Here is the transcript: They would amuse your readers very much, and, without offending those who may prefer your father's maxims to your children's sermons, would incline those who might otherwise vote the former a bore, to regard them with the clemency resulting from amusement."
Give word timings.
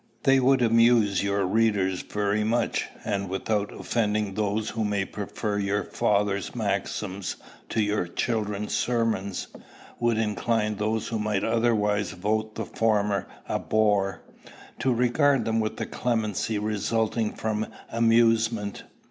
They 0.23 0.39
would 0.39 0.63
amuse 0.63 1.21
your 1.21 1.45
readers 1.45 2.01
very 2.01 2.43
much, 2.43 2.87
and, 3.05 3.29
without 3.29 3.71
offending 3.71 4.33
those 4.33 4.71
who 4.71 4.83
may 4.83 5.05
prefer 5.05 5.59
your 5.59 5.83
father's 5.83 6.55
maxims 6.55 7.35
to 7.69 7.83
your 7.83 8.07
children's 8.07 8.73
sermons, 8.73 9.49
would 9.99 10.17
incline 10.17 10.77
those 10.77 11.09
who 11.09 11.19
might 11.19 11.43
otherwise 11.43 12.13
vote 12.13 12.55
the 12.55 12.65
former 12.65 13.27
a 13.47 13.59
bore, 13.59 14.23
to 14.79 14.91
regard 14.91 15.45
them 15.45 15.59
with 15.59 15.77
the 15.77 15.85
clemency 15.85 16.57
resulting 16.57 17.31
from 17.35 17.67
amusement." 17.91 18.81